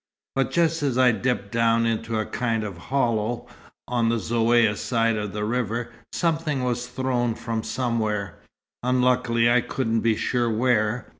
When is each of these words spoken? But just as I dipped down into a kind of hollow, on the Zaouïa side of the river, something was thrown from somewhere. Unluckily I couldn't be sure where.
But 0.33 0.49
just 0.49 0.81
as 0.81 0.97
I 0.97 1.11
dipped 1.11 1.51
down 1.51 1.85
into 1.85 2.17
a 2.17 2.25
kind 2.25 2.63
of 2.63 2.75
hollow, 2.89 3.45
on 3.87 4.09
the 4.09 4.15
Zaouïa 4.15 4.75
side 4.75 5.15
of 5.15 5.31
the 5.31 5.45
river, 5.45 5.91
something 6.11 6.63
was 6.63 6.87
thrown 6.87 7.35
from 7.35 7.61
somewhere. 7.61 8.39
Unluckily 8.81 9.47
I 9.47 9.61
couldn't 9.61 10.01
be 10.01 10.15
sure 10.15 10.49
where. 10.49 11.05